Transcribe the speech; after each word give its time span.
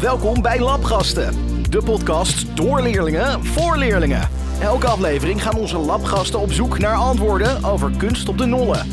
Welkom 0.00 0.42
bij 0.42 0.60
Labgasten, 0.60 1.32
de 1.70 1.82
podcast 1.84 2.56
door 2.56 2.80
leerlingen 2.80 3.44
voor 3.44 3.76
leerlingen. 3.76 4.28
Elke 4.60 4.86
aflevering 4.86 5.42
gaan 5.42 5.56
onze 5.56 5.78
labgasten 5.78 6.40
op 6.40 6.52
zoek 6.52 6.78
naar 6.78 6.96
antwoorden 6.96 7.64
over 7.64 7.90
kunst 7.96 8.28
op 8.28 8.38
de 8.38 8.46
nollen. 8.46 8.86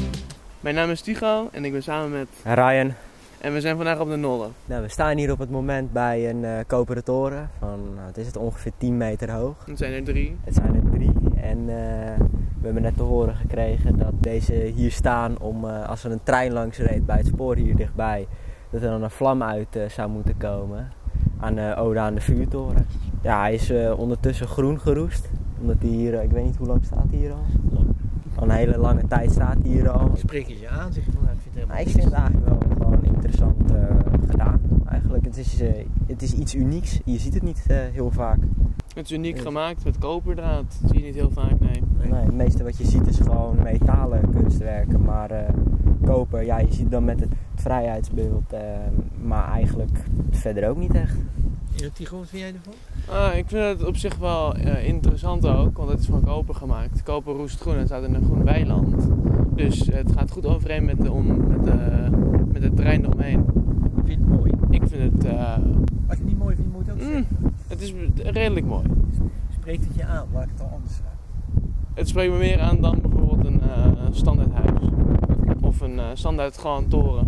Mijn 0.60 0.76
naam 0.76 0.90
is 0.90 1.02
Tigo 1.02 1.50
en 1.52 1.66
ik 1.66 1.72
ben 1.72 1.84
samen 1.84 2.12
met... 2.12 2.28
Ryan, 2.44 2.94
En 3.40 3.54
we 3.54 3.62
zijn 3.62 3.76
vandaag 3.76 4.00
op 4.00 4.10
de 4.10 4.16
Nolle. 4.16 4.48
nou, 4.66 4.82
we 4.82 4.90
staan 4.90 5.18
hier 5.18 5.32
op 5.32 5.40
het 5.40 5.50
moment 5.50 5.94
bij 5.94 6.30
een 6.30 6.46
eh 6.46 6.52
koperen 6.68 7.04
toren 7.04 7.50
van, 7.60 7.80
nou, 7.96 8.06
wat 8.06 8.18
is 8.18 8.26
het, 8.26 8.38
ongeveer 8.38 8.72
10 8.78 8.98
meter 8.98 9.32
hoog. 9.32 9.56
Er 9.68 9.78
zijn 9.78 9.94
er 9.94 10.04
drie. 10.04 10.38
Het 10.44 10.54
zijn 10.54 10.76
er 10.76 10.92
drie 10.92 11.14
en 11.42 11.60
eh, 11.60 12.26
we 12.60 12.66
hebben 12.66 12.82
net 12.82 12.98
te 12.98 13.04
horen 13.04 13.36
gekregen 13.36 13.98
dat 13.98 14.14
deze 14.20 14.54
hier 14.54 14.92
staan 14.92 15.40
om, 15.40 15.70
eh, 15.70 15.90
als 15.90 16.04
er 16.04 16.12
een 16.12 16.24
trein 16.24 16.52
langs 16.54 16.78
reed 16.78 17.06
bij 17.06 17.18
het 17.18 17.28
spoor 17.28 17.56
hier 17.56 17.76
dichtbij, 17.76 18.28
dat 18.76 18.84
er 18.84 18.90
dan 18.90 19.04
een 19.04 19.12
vlam 19.12 19.44
uit 19.44 19.76
eh, 19.76 19.90
zou 19.90 20.10
moeten 20.10 20.38
komen 20.38 20.92
aan 21.40 21.56
de 21.56 21.76
Ode 21.78 22.00
aan 22.00 22.16
de 22.16 22.22
Vuurtoren. 22.22 22.86
Ja, 23.22 23.40
hij 23.40 23.54
is 23.54 23.70
eh, 23.70 24.00
ondertussen 24.00 24.48
groen 24.48 24.80
geroest, 24.80 25.30
omdat 25.62 25.76
hij 25.80 25.90
hier, 25.90 26.14
eh, 26.14 26.24
ik 26.24 26.32
weet 26.32 26.44
niet 26.44 26.56
hoe 26.56 26.68
lang 26.68 26.86
staat 26.86 27.06
hij 27.10 27.20
hier 27.20 27.32
al? 27.32 27.46
Al 28.36 28.44
een 28.44 28.50
hele 28.50 28.78
lange 28.78 29.08
tijd 29.08 29.32
staat 29.32 29.58
hij 29.62 29.72
hier 29.72 29.90
al. 29.90 30.12
Spreek 30.16 30.48
je 30.48 30.60
je 30.60 30.70
aan, 30.70 30.94
zeg 30.94 31.06
je 31.06 31.12
van, 31.12 31.24
nou, 31.24 31.36
ik 31.36 31.42
vind 31.42 31.56
het 31.56 31.68
Nou, 31.68 31.80
ik 31.80 31.90
vind 31.90 32.04
het 32.04 32.14
eigenlijk 32.14 32.48
wel 32.48 32.60
gewoon 32.78 33.04
interessant 33.04 33.72
eh, 33.72 33.96
gedaan. 34.30 34.60
Eigenlijk, 34.96 35.26
het 35.26 35.38
is, 35.38 35.62
eh, 35.62 35.70
het 36.08 36.22
is 36.22 36.34
iets 36.34 36.56
unieks. 36.56 37.00
Je 37.06 37.20
ziet 37.20 37.34
het 37.34 37.44
niet 37.44 37.64
eh, 37.68 37.78
heel 37.92 38.12
vaak. 38.12 38.38
Het 38.96 39.06
is 39.06 39.12
uniek 39.12 39.40
gemaakt 39.40 39.84
met 39.84 39.98
koperdraad. 39.98 40.78
Dat 40.82 40.90
zie 40.92 41.00
je 41.00 41.06
niet 41.06 41.16
heel 41.16 41.32
vaak, 41.32 41.60
nee. 41.60 41.84
Nee, 42.10 42.24
het 42.24 42.34
meeste 42.34 42.64
wat 42.64 42.78
je 42.78 42.86
ziet 42.86 43.08
is 43.08 43.18
gewoon 43.18 43.58
metalen 43.64 44.30
kunstwerken. 44.32 45.02
Maar 45.02 45.32
eh, 45.32 45.54
koper, 46.04 46.44
ja, 46.46 46.58
je 46.60 46.74
ziet 46.74 46.92
dan 46.92 47.06
met 47.06 47.20
het, 47.20 47.30
het 47.52 47.62
vrijheidsbeeld. 47.62 48.54
eh, 48.54 48.60
maar 49.24 49.52
eigenlijk 49.52 49.98
verder 50.32 50.70
ook 50.70 50.78
niet 50.78 50.94
echt. 50.94 51.16
Tigo, 51.94 52.18
wat 52.18 52.28
vind 52.28 52.42
jij 52.42 52.54
ervan? 52.54 52.74
Ah, 53.16 53.36
ik 53.38 53.46
vind 53.48 53.80
het 53.80 53.88
op 53.88 53.96
zich 53.98 54.18
wel 54.18 54.56
eh, 54.56 54.88
interessant 54.88 55.48
ook, 55.48 55.78
want 55.78 55.90
het 55.90 56.00
is 56.00 56.06
van 56.06 56.24
koper 56.24 56.56
gemaakt. 56.56 57.04
Koper 57.04 57.34
roest 57.36 57.62
groen 57.62 57.74
en 57.74 57.80
het 57.80 57.88
staat 57.88 58.04
in 58.04 58.14
een 58.14 58.24
groen 58.26 58.44
weiland. 58.44 59.08
Dus 59.56 59.88
het 59.92 60.12
gaat 60.12 60.32
goed 60.32 60.46
overeen 60.46 60.86
met 60.86 61.02
de, 61.02 61.12
om, 61.12 61.48
met 61.48 61.64
de, 61.64 62.08
met 62.54 62.64
het 62.64 62.76
terrein 62.76 63.04
eromheen. 63.06 63.46
Vind 64.06 64.08
je 64.08 64.12
het 64.14 64.28
mooi? 64.28 64.52
Ik 64.70 64.84
vind 64.88 65.14
het, 65.14 65.26
eh, 65.26 65.54
Als 65.54 65.62
je 66.08 66.24
het 66.24 66.26
niet 66.26 66.38
mooi 66.38 66.56
vindt, 66.56 66.72
moet 66.74 66.86
je 66.86 66.92
het 66.92 67.02
ook 67.02 67.08
mm, 67.08 67.14
zeggen. 67.14 67.54
het 67.68 67.82
is 67.82 67.94
redelijk 68.32 68.66
mooi. 68.66 68.86
Spreekt 69.54 69.86
het 69.86 69.96
je 69.96 70.06
aan, 70.06 70.26
laat 70.34 70.44
ik 70.44 70.50
het 70.52 70.62
al 70.62 70.70
anders 70.74 70.94
vragen. 70.94 71.18
Het 71.94 72.08
spreekt 72.08 72.32
me 72.32 72.38
meer 72.38 72.60
aan 72.60 72.82
dan 72.82 73.00
bijvoorbeeld 73.02 73.46
een 73.46 73.62
eh 73.62 73.92
standaardhuis. 74.12 74.90
Of 75.76 75.82
een 75.82 76.00
eh, 76.00 76.06
standaard 76.14 76.58
gewoon 76.58 76.88
toren. 76.88 77.28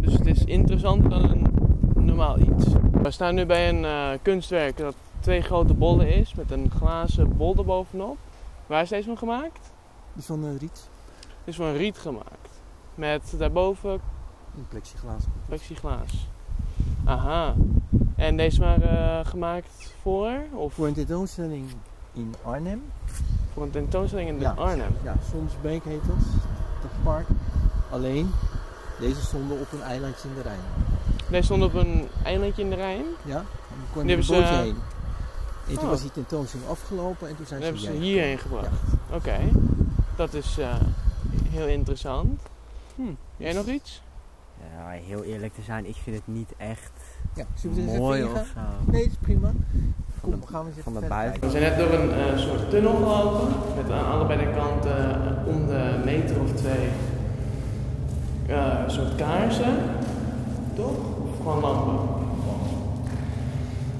Dus 0.00 0.12
het 0.12 0.26
is 0.26 0.44
interessanter 0.44 1.10
dan 1.10 1.30
een 1.30 2.04
normaal 2.04 2.38
iets. 2.38 2.64
We 3.02 3.10
staan 3.10 3.34
nu 3.34 3.46
bij 3.46 3.68
een 3.68 3.84
eh, 3.84 4.08
kunstwerk 4.22 4.76
dat 4.76 4.94
twee 5.20 5.40
grote 5.42 5.74
bollen 5.74 6.08
is 6.14 6.34
met 6.34 6.50
een 6.50 6.70
glazen 6.76 7.36
bol 7.36 7.54
erbovenop. 7.56 8.16
Waar 8.66 8.82
is 8.82 8.88
deze 8.88 9.06
van 9.06 9.18
gemaakt? 9.18 9.70
Die 10.12 10.24
van 10.24 10.44
uh, 10.44 10.50
Riet, 10.58 10.88
Het 11.20 11.28
is 11.44 11.56
van 11.56 11.72
riet 11.72 11.98
gemaakt. 11.98 12.60
Met 12.94 13.34
daarboven 13.38 13.90
een 14.56 14.66
plexiglaas. 14.68 15.22
plexiglaas. 15.46 16.26
Aha. 17.04 17.54
En 18.16 18.36
deze 18.36 18.60
waren 18.60 19.18
eh, 19.18 19.26
gemaakt 19.26 19.94
voor? 20.02 20.32
Of 20.52 20.74
Voor 20.74 20.86
een 20.86 20.94
tentoonstelling 20.94 21.64
in 22.12 22.34
Arnhem. 22.42 22.82
voor 23.52 23.62
een 23.62 23.70
tentoonstelling 23.70 24.28
in 24.28 24.40
Ja. 24.40 24.50
Arnhem? 24.56 24.94
Ja, 25.04 25.14
Sonsbeek 25.30 25.84
heet 25.84 26.06
dat. 26.06 26.16
Alleen, 27.90 28.30
deze 29.00 29.20
stonden 29.24 29.60
op 29.60 29.72
een 29.72 29.82
eilandje 29.82 30.28
in 30.28 30.34
de 30.34 30.42
Rijn. 30.42 30.60
Deze 31.30 31.42
stond 31.44 31.62
op 31.62 31.74
een 31.74 32.08
eilandje 32.24 32.62
in 32.62 32.70
de 32.70 32.76
Rijn. 32.76 33.04
Ja, 33.24 33.36
en 33.36 33.44
dan 33.78 33.86
kon 33.92 34.06
Die 34.06 34.16
je 34.16 34.22
een 34.22 34.28
bootje 34.40 34.54
heen. 34.54 34.76
En 35.68 35.74
toen 35.74 35.82
Oh. 35.84 35.88
was 35.90 36.00
die 36.00 36.10
tentoonstelling 36.10 36.68
afgelopen 36.68 37.28
en 37.28 37.36
toen 37.36 37.46
zijn 37.46 37.60
Dan 37.60 37.76
ze 37.76 37.84
hebben 37.84 38.00
ze 38.00 38.04
hierheen 38.06 38.38
gebracht. 38.38 38.68
Oké, 39.12 39.38
dat 40.16 40.34
is 40.34 40.58
eh, 40.58 40.74
heel 41.48 41.66
interessant. 41.66 42.40
Hm. 42.94 43.02
Jij 43.36 43.52
nog 43.52 43.66
iets? 43.66 44.02
Ja, 44.86 44.92
heel 45.06 45.22
eerlijk 45.22 45.54
te 45.54 45.62
zijn, 45.62 45.86
ik 45.86 45.96
vind 46.02 46.16
het 46.16 46.26
niet 46.26 46.52
echt 46.56 46.92
Ja, 47.34 47.44
mooi 47.98 48.24
of 48.24 48.30
zo. 48.30 48.90
Nee, 48.90 49.02
dat 49.02 49.10
is 49.10 49.16
prima. 49.20 49.50
Van 50.20 50.30
Kom, 50.30 50.40
de, 50.40 50.46
gaan 50.46 50.64
we 50.64 50.70
eens 50.70 50.82
van 50.82 50.92
even 50.92 51.02
de 51.02 51.08
buiten. 51.08 51.40
We 51.40 51.50
zijn 51.50 51.62
net 51.62 51.78
door 51.78 51.92
een 51.92 52.12
eh, 52.12 52.38
soort 52.38 52.70
tunnel 52.70 52.94
gelopen. 52.94 53.48
Met 53.76 53.90
aan 53.90 54.12
allebei 54.12 54.38
de 54.38 54.52
kanten 54.56 54.98
eh, 54.98 55.46
om 55.46 55.66
de 55.66 56.00
meter 56.04 56.40
of 56.40 56.52
twee 56.52 56.88
eh, 58.46 58.82
een 58.84 58.90
soort 58.90 59.14
kaarsen. 59.14 59.74
Toch? 60.74 60.96
Of 61.22 61.36
gewoon 61.36 61.60
lampen? 61.60 62.08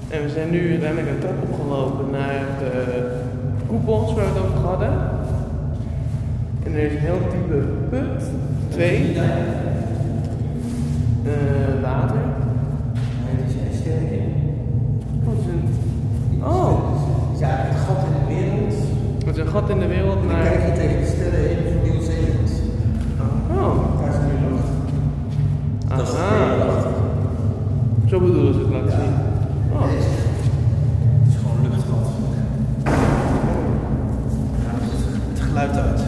En 0.09 0.23
we 0.23 0.29
zijn 0.29 0.49
nu 0.49 0.69
uiteindelijk 0.69 1.09
een 1.09 1.19
trap 1.19 1.41
opgelopen 1.49 2.09
naar 2.09 2.45
de 2.59 3.21
koepels 3.67 4.13
waar 4.13 4.33
we 4.33 4.39
het 4.39 4.47
over 4.47 4.59
hadden. 4.59 5.09
En 6.63 6.73
er 6.73 6.79
is 6.79 6.91
een 6.91 6.99
heel 6.99 7.19
diepe 7.31 7.65
put. 7.89 8.23
Twee. 8.69 9.15
Eh, 11.27 11.81
water. 11.81 12.21
Het 13.25 13.49
is 13.49 13.85
een. 13.85 14.33
Wat 15.23 15.33
is 15.39 15.45
een... 15.53 16.43
Oh, 16.43 16.71
Ja, 17.39 17.47
het 17.49 17.77
gat 17.85 17.97
in 18.07 18.13
de 18.19 18.33
wereld. 18.33 18.73
het 19.25 19.35
is 19.37 19.41
een 19.41 19.47
gat 19.47 19.69
in 19.69 19.79
de 19.79 19.87
wereld 19.87 20.15
Dan 20.17 20.27
naar... 20.27 20.43
kijk 20.43 20.65
je 20.65 20.73
tegen 20.81 20.99
de 21.01 21.05
sterren 21.05 21.39
heen 21.39 21.57
van 21.73 21.91
Nieuw-Zeeland. 21.91 22.51
Oh, 23.51 23.99
Daar 24.01 24.09
is 24.09 24.15
nu 24.25 24.49
lucht. 24.49 24.69
Dat 25.87 26.01
is 26.07 26.13
het 26.13 26.67
achter. 26.75 26.91
Zo 28.05 28.19
bedoelen 28.19 28.53
ze 28.53 28.59
het 28.59 28.69
laten 28.69 28.91
zien. 28.91 29.13
Oh, 29.73 29.81
Het 29.81 31.27
is 31.29 31.35
gewoon 31.41 31.57
luchtgat. 31.61 32.07
Ja, 34.63 34.71
het 34.73 34.91
het 35.29 35.39
geluid 35.39 35.77
uit. 35.77 36.06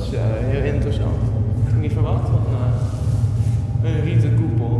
Is 0.00 0.12
eh, 0.12 0.20
heel 0.52 0.64
interessant. 0.74 1.20
Ik 1.64 1.72
had 1.72 1.80
niet 1.80 1.92
verwacht 1.92 2.28
van 2.28 2.42
eh, 3.82 3.90
een 3.90 4.00
rieten 4.04 4.34
koepel. 4.40 4.72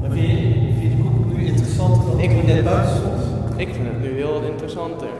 Maar 0.00 0.10
vind 0.10 0.28
je, 0.28 0.36
vind 0.78 0.82
je 0.82 0.88
de 0.96 1.02
koepel 1.02 1.36
nu 1.36 1.44
interessanter 1.52 2.10
dan 2.10 2.20
Ik- 2.20 2.30
je 2.40 2.42
net 2.52 2.64
buiten 2.64 2.96
stond? 2.96 3.20
Ik 3.64 3.68
vind 3.74 3.86
het 3.92 4.00
nu 4.04 4.08
heel 4.20 4.32
wat 4.32 4.46
interessanter. 4.52 5.10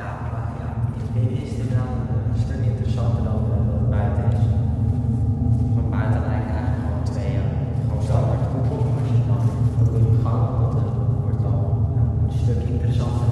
Ja, 0.00 0.08
maar 0.22 0.42
ja, 0.62 0.68
dit 1.16 1.28
is 1.42 1.50
inderdaad 1.62 1.92
een 2.34 2.40
stuk 2.44 2.60
interessanter 2.72 3.22
dan 3.30 3.40
eh, 3.52 3.58
dat 3.68 3.76
het 3.80 3.90
buiten 3.96 4.24
is. 4.38 4.44
Van 5.76 5.86
buiten 5.96 6.20
lijkt 6.30 6.48
eigenlijk 6.56 6.80
gewoon 6.84 7.02
twee, 7.12 7.32
eh, 7.40 7.48
gewoon 7.86 8.02
standaard 8.08 8.44
koepel. 8.52 8.78
Maar 8.86 8.96
als 9.02 9.10
je 9.16 9.22
dan 9.32 9.42
ook 9.82 9.92
in 9.98 10.04
de 10.14 10.20
gang 10.26 10.42
komt, 10.58 10.72
dan 10.78 10.88
wordt 11.22 11.38
het 11.40 11.46
al 11.52 11.62
een 12.26 12.34
stuk 12.42 12.60
interessanter. 12.74 13.28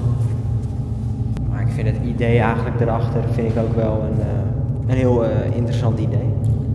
Maar 1.51 1.61
ik 1.67 1.73
vind 1.77 1.87
het 1.93 2.01
idee 2.15 2.37
eigenlijk 2.51 2.79
erachter 2.85 3.23
vind 3.37 3.47
ik 3.53 3.57
ook 3.65 3.75
wel 3.85 3.95
een, 4.09 4.21
eh, 4.33 4.51
een 4.93 4.99
heel 4.99 5.25
eh, 5.25 5.57
interessant 5.57 5.99
idee. 5.99 6.29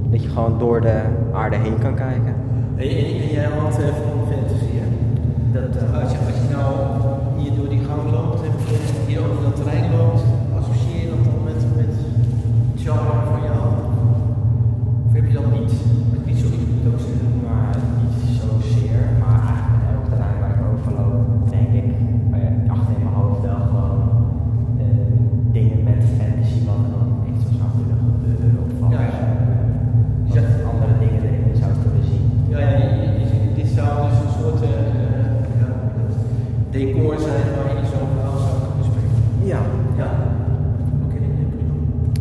Dat 0.10 0.24
je 0.24 0.30
gewoon 0.30 0.60
door 0.60 0.82
de 0.82 1.02
aarde 1.34 1.56
heen 1.56 1.80
kan 1.80 1.96
kijken. 1.96 2.36
En, 2.76 2.88
jij 3.32 3.44
had 3.44 3.80
uh, 3.80 3.86
van 3.86 4.28
fantasy, 4.32 4.74
hè? 4.74 4.88
Dat, 5.52 5.84
eh, 5.84 6.02
Als 6.04 6.12
je, 6.12 6.18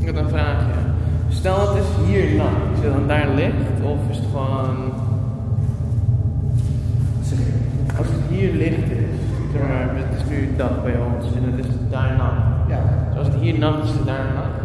Ik 0.07 0.15
had 0.15 0.25
een 0.25 0.29
vraagje. 0.31 0.73
Stel 1.29 1.61
het 1.61 1.83
is 1.83 1.91
hier 2.07 2.37
nacht. 2.37 2.65
Is 2.79 2.85
het 2.85 2.93
dan 2.93 3.07
daar 3.07 3.29
licht 3.35 3.69
of 3.83 3.99
is 4.11 4.17
het 4.17 4.27
gewoon... 4.33 4.77
Als 7.99 8.07
het 8.15 8.23
hier 8.31 8.53
licht 8.53 8.87
is, 9.01 9.15
zeg 9.53 9.63
maar, 9.69 9.87
het 10.03 10.13
is 10.21 10.25
nu 10.31 10.39
dag 10.57 10.75
bij 10.83 10.97
ons 11.09 11.25
en 11.37 11.43
het 11.51 11.59
is 11.67 11.71
daar 11.91 12.13
nacht. 12.23 12.43
Ja. 12.73 12.81
Dus 13.09 13.19
als 13.19 13.27
het 13.29 13.37
hier 13.41 13.59
nacht 13.59 13.83
is, 13.85 13.91
is 13.91 13.97
het 13.97 14.07
daar 14.07 14.27
nacht. 14.41 14.57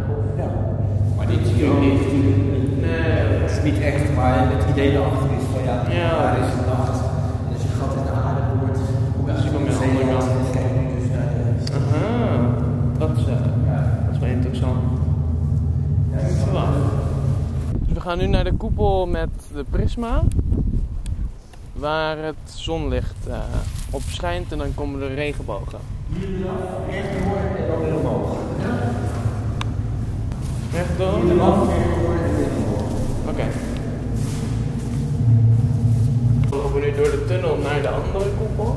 niet 1.29 1.47
hier 1.55 1.73
niet 1.83 1.97
natuurlijk. 2.03 2.41
Nee. 2.85 3.21
Het 3.41 3.51
is 3.51 3.59
niet 3.67 3.79
echt, 3.91 4.15
maar 4.15 4.33
het 4.55 4.63
idee 4.71 4.91
erachter 4.97 5.29
is 5.39 5.45
van 5.53 5.63
ja, 5.69 5.75
Ja. 5.99 6.09
daar 6.21 6.37
is 6.43 6.51
een 6.57 6.67
nacht. 6.75 6.97
En 7.45 7.53
als 7.53 7.61
je 7.63 7.69
een 7.71 7.77
gat 7.81 7.93
in 7.99 8.03
de 8.09 8.13
aarde 8.25 8.41
boort, 8.59 8.79
kom 9.15 9.23
je 9.27 9.31
Dus 9.33 9.43
je 9.43 9.49
uit 9.49 9.55
komt 9.55 9.67
de 9.67 9.73
aan 9.73 9.79
de 9.79 9.85
andere 9.87 10.05
Zeeland 10.05 10.25
kant. 10.25 10.45
en 10.45 10.51
kijk 10.57 10.73
je 10.81 10.95
dus 10.99 11.07
naar 11.15 11.29
de... 11.35 11.43
Aha, 11.79 12.09
dat 13.01 13.11
is, 13.17 13.23
eh, 13.33 13.43
Ja. 13.71 13.79
dat 14.05 14.11
is 14.15 14.19
wel 14.23 14.33
interessant. 14.39 14.81
Niet 16.13 16.39
verwacht. 16.43 16.77
Dus 17.79 17.89
we 18.01 18.07
gaan 18.07 18.17
nu 18.17 18.27
naar 18.27 18.43
de 18.43 18.53
koepel 18.53 19.07
met 19.07 19.29
de 19.53 19.65
prisma. 19.69 20.23
Waar 21.73 22.17
het 22.17 22.35
zonlicht 22.45 23.27
eh, 23.27 23.39
op 23.91 24.01
schijnt 24.01 24.51
en 24.51 24.57
dan 24.57 24.73
komen 24.73 24.99
de 24.99 25.13
regenbogen. 25.13 25.79
Echt 26.89 27.07
door 27.23 27.37
en 27.37 27.67
dan 27.67 27.79
weer 27.79 27.95
omhoog. 27.95 28.37
Rechtdoor? 30.71 31.19
In 31.19 31.27
de 31.27 31.35
door 31.35 32.15
en 32.15 32.35
weer 32.35 32.47
omhoog. 32.57 32.91
Oké. 33.29 33.43
We 36.49 36.55
lopen 36.55 36.81
nu 36.81 36.95
door 36.95 37.11
de 37.11 37.25
tunnel 37.27 37.57
naar 37.57 37.81
de 37.81 37.89
andere 37.89 38.29
koepel. 38.37 38.75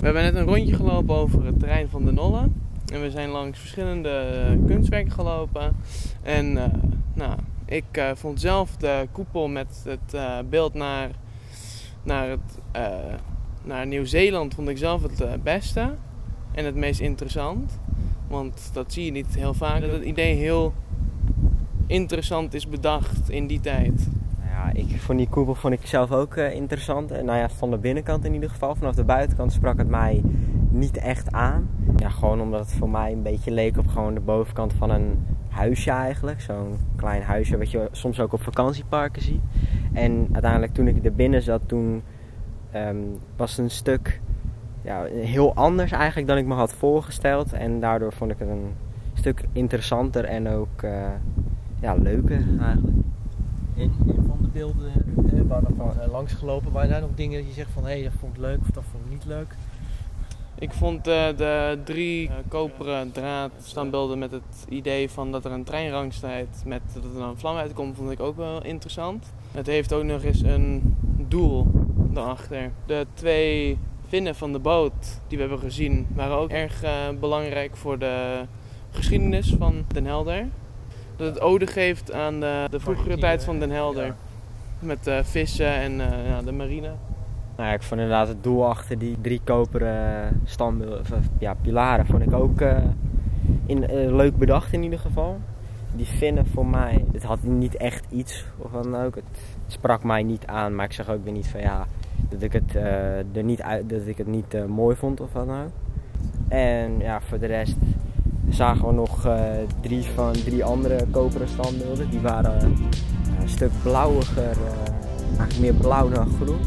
We 0.00 0.04
hebben 0.04 0.22
net 0.22 0.34
een 0.34 0.46
rondje 0.46 0.74
gelopen 0.74 1.14
over 1.14 1.44
het 1.44 1.58
terrein 1.58 1.88
van 1.88 2.04
de 2.04 2.12
Nolle. 2.12 2.48
En 2.92 3.02
we 3.02 3.10
zijn 3.10 3.28
langs 3.28 3.58
verschillende 3.58 4.08
eh, 4.08 4.66
kunstwerken 4.66 5.12
gelopen. 5.12 5.76
En 6.22 6.56
eh, 6.56 6.70
nou, 7.14 7.32
ik 7.70 7.84
eh, 7.96 8.10
vond 8.14 8.40
zelf 8.40 8.76
de 8.76 9.08
koepel 9.12 9.48
met 9.48 9.84
het 9.84 10.14
eh, 10.14 10.38
beeld 10.48 10.74
naar, 10.74 11.10
naar, 12.02 12.28
het, 12.28 12.58
eh, 12.72 13.14
naar 13.64 13.86
Nieuw-Zeeland 13.86 14.54
vond 14.54 14.68
ik 14.68 14.78
zelf 14.78 15.02
het 15.02 15.42
beste. 15.42 15.94
En 16.52 16.64
het 16.64 16.74
meest 16.74 17.00
interessant. 17.00 17.78
Want 18.28 18.70
dat 18.72 18.92
zie 18.92 19.04
je 19.04 19.10
niet 19.10 19.34
heel 19.34 19.54
vaak. 19.54 19.80
Dat 19.80 19.90
het 19.90 20.02
idee 20.02 20.34
heel 20.34 20.72
interessant 21.86 22.54
is 22.54 22.68
bedacht 22.68 23.30
in 23.30 23.46
die 23.46 23.60
tijd. 23.60 24.08
Nou 24.38 24.50
ja, 24.50 24.72
ik 24.72 25.00
vond 25.00 25.18
die 25.18 25.28
koepel 25.28 25.54
vond 25.54 25.74
ik 25.74 25.86
zelf 25.86 26.12
ook 26.12 26.36
interessant. 26.36 27.10
Nou 27.10 27.38
ja, 27.38 27.48
van 27.48 27.70
de 27.70 27.78
binnenkant 27.78 28.24
in 28.24 28.34
ieder 28.34 28.50
geval. 28.50 28.74
Vanaf 28.74 28.94
de 28.94 29.04
buitenkant 29.04 29.52
sprak 29.52 29.78
het 29.78 29.88
mij 29.88 30.22
niet 30.70 30.96
echt 30.96 31.32
aan. 31.32 31.70
Ja, 31.96 32.08
gewoon 32.08 32.40
omdat 32.40 32.60
het 32.60 32.72
voor 32.72 32.90
mij 32.90 33.12
een 33.12 33.22
beetje 33.22 33.50
leek 33.50 33.78
op 33.78 33.86
gewoon 33.86 34.14
de 34.14 34.20
bovenkant 34.20 34.72
van 34.72 34.90
een 34.90 35.18
huisje 35.50 35.90
eigenlijk. 35.90 36.40
Zo'n 36.40 36.78
klein 36.96 37.22
huisje 37.22 37.58
wat 37.58 37.70
je 37.70 37.88
soms 37.90 38.20
ook 38.20 38.32
op 38.32 38.42
vakantieparken 38.42 39.22
ziet. 39.22 39.40
En 39.92 40.28
uiteindelijk 40.32 40.74
toen 40.74 40.88
ik 40.88 41.04
er 41.04 41.14
binnen 41.14 41.42
zat, 41.42 41.62
toen 41.66 42.02
ehm, 42.70 42.96
was 43.36 43.50
het 43.50 43.58
een 43.58 43.70
stuk 43.70 44.20
ja, 44.82 45.04
heel 45.04 45.54
anders 45.54 45.92
eigenlijk 45.92 46.28
dan 46.28 46.36
ik 46.36 46.46
me 46.46 46.54
had 46.54 46.72
voorgesteld. 46.72 47.52
En 47.52 47.80
daardoor 47.80 48.12
vond 48.12 48.30
ik 48.30 48.38
het 48.38 48.48
een 48.48 48.72
stuk 49.14 49.44
interessanter 49.52 50.24
en 50.24 50.48
ook 50.48 50.82
eh, 50.82 51.08
ja, 51.80 51.94
leuker 51.94 52.44
eigenlijk. 52.60 52.96
En, 53.76 53.92
en 54.06 54.24
van 54.26 54.38
de 54.40 54.48
beelden 54.52 54.86
eh, 54.86 55.32
we 55.32 55.74
van 55.76 56.00
eh, 56.00 56.10
langs 56.10 56.32
gelopen, 56.32 56.72
waren 56.72 56.90
daar 56.90 57.00
nog 57.00 57.14
dingen 57.14 57.38
dat 57.38 57.48
je 57.48 57.54
zegt 57.54 57.70
van 57.70 57.82
hé, 57.82 57.90
hey, 57.90 58.02
dat 58.02 58.12
vond 58.18 58.34
ik 58.34 58.40
leuk 58.40 58.60
of 58.60 58.70
dat 58.70 58.84
vond 58.90 59.04
ik 59.04 59.10
niet 59.10 59.24
leuk? 59.24 59.54
Ik 60.60 60.72
vond 60.72 61.06
eh, 61.06 61.26
de 61.36 61.78
drie 61.84 62.28
eh, 62.28 62.34
koperen 62.48 63.12
draadstandbeelden 63.12 64.18
met 64.18 64.30
het 64.30 64.66
idee 64.68 65.10
van 65.10 65.32
dat 65.32 65.44
er 65.44 65.52
een 65.52 65.64
trein 65.64 66.12
staat 66.12 66.62
met 66.64 66.80
dat 66.94 67.04
er 67.14 67.22
een 67.22 67.38
vlam 67.38 67.56
uitkomt, 67.56 67.96
vond 67.96 68.10
ik 68.10 68.20
ook 68.20 68.36
wel 68.36 68.64
interessant. 68.64 69.32
Het 69.52 69.66
heeft 69.66 69.92
ook 69.92 70.02
nog 70.02 70.22
eens 70.22 70.42
een 70.42 70.96
doel 71.28 71.66
daarachter. 71.96 72.72
De 72.86 73.06
twee 73.14 73.78
vinnen 74.08 74.34
van 74.34 74.52
de 74.52 74.58
boot 74.58 75.20
die 75.28 75.38
we 75.38 75.44
hebben 75.44 75.58
gezien 75.62 76.06
waren 76.14 76.36
ook 76.36 76.50
erg 76.50 76.82
eh, 76.82 76.92
belangrijk 77.20 77.76
voor 77.76 77.98
de 77.98 78.44
geschiedenis 78.90 79.54
van 79.58 79.84
Den 79.88 80.04
Helder. 80.04 80.48
Dat 81.16 81.26
het 81.26 81.40
ode 81.40 81.66
geeft 81.66 82.12
aan 82.12 82.40
de, 82.40 82.66
de 82.70 82.80
vroegere 82.80 83.18
tijd 83.18 83.44
van 83.44 83.58
Den 83.58 83.70
Helder. 83.70 84.14
Met 84.78 85.10
vissen 85.22 85.74
en 85.74 85.92
ja, 86.26 86.42
de 86.42 86.52
marine. 86.52 86.92
Nou 87.60 87.72
ja, 87.72 87.78
ik 87.78 87.84
vond 87.84 88.00
inderdaad 88.00 88.28
het 88.28 88.42
doel 88.42 88.66
achter 88.66 88.98
die 88.98 89.16
drie 89.20 89.40
koperen 89.44 90.40
standbeelden, 90.44 91.04
eh, 91.04 91.18
ja, 91.38 91.54
pilaren, 91.54 92.06
vond 92.06 92.22
ik 92.22 92.32
ook 92.32 92.60
eh, 92.60 92.76
in, 93.66 93.88
eh, 93.88 94.14
leuk 94.14 94.36
bedacht 94.36 94.72
in 94.72 94.82
ieder 94.82 94.98
geval. 94.98 95.38
Die 95.96 96.06
vinnen 96.06 96.46
voor 96.46 96.66
mij, 96.66 97.04
het 97.12 97.22
had 97.22 97.42
niet 97.42 97.76
echt 97.76 98.06
iets 98.10 98.44
of 98.58 98.70
wat 98.70 98.82
dan 98.82 98.96
ook. 98.96 99.14
Het 99.14 99.24
sprak 99.66 100.04
mij 100.04 100.22
niet 100.22 100.46
aan, 100.46 100.74
maar 100.74 100.84
ik 100.84 100.92
zeg 100.92 101.08
ook 101.08 101.24
weer 101.24 101.32
niet 101.32 101.48
van 101.48 101.60
ja, 101.60 101.86
dat 102.28 102.42
ik 102.42 102.52
het, 102.52 102.74
er 103.32 103.44
niet 103.44 103.62
uit, 103.62 103.90
dat 103.90 104.06
ik 104.06 104.18
het 104.18 104.26
niet 104.26 104.68
mooi 104.68 104.96
vond 104.96 105.20
of 105.20 105.32
wat 105.32 105.48
ook. 105.48 105.70
En 106.48 106.98
ja, 106.98 107.20
voor 107.20 107.38
de 107.38 107.46
rest 107.46 107.76
zagen 108.48 108.86
we 108.86 108.92
nog 108.92 109.28
drie 109.80 110.02
van 110.02 110.32
drie 110.32 110.64
andere 110.64 111.06
koperen 111.10 111.48
standbeelden. 111.48 112.10
Die 112.10 112.20
waren 112.20 112.62
een 113.40 113.48
stuk 113.48 113.70
blauwiger, 113.82 114.56
eigenlijk 115.40 115.72
meer 115.72 115.74
blauw 115.80 116.08
dan 116.08 116.28
groen. 116.42 116.60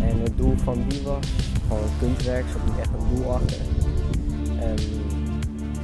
En 0.00 0.20
het 0.22 0.36
doel 0.36 0.54
van 0.64 0.84
die 0.88 1.02
was 1.02 1.26
gewoon 1.68 1.88
kunstwerk, 1.98 2.44
er 2.44 2.50
zat 2.52 2.64
niet 2.64 2.78
echt 2.78 2.88
een 2.88 3.16
doel 3.16 3.32
achter. 3.32 3.56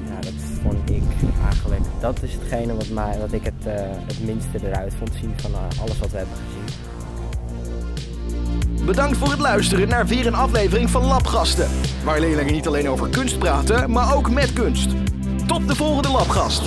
Ja, 0.06 0.20
dat 0.20 0.32
vond 0.62 0.90
ik 0.90 1.02
eigenlijk, 1.44 1.82
dat 2.00 2.23
is 2.23 2.32
hetgene 2.32 2.75
wat, 2.75 2.88
mij, 2.88 3.19
wat 3.19 3.32
ik 3.32 3.44
het, 3.44 3.67
eh, 3.67 3.75
het 4.06 4.25
minste 4.25 4.58
eruit 4.69 4.94
vond 4.99 5.11
zien 5.20 5.32
van 5.37 5.50
eh, 5.52 5.81
alles 5.81 5.99
wat 5.99 6.11
we 6.11 6.17
hebben 6.17 6.37
gezien. 6.46 6.87
Bedankt 8.87 9.17
voor 9.17 9.31
het 9.31 9.38
luisteren 9.38 9.88
naar 9.88 10.06
weer 10.06 10.26
een 10.26 10.35
aflevering 10.35 10.90
van 10.90 11.05
Labgasten. 11.05 11.69
Waar 12.05 12.20
leerlingen 12.20 12.52
niet 12.52 12.67
alleen 12.67 12.88
over 12.88 13.08
kunst 13.08 13.38
praten, 13.38 13.90
maar 13.90 14.17
ook 14.17 14.31
met 14.31 14.52
kunst. 14.52 14.90
Tot 15.46 15.69
de 15.69 15.75
volgende 15.75 16.08
Labgast. 16.08 16.62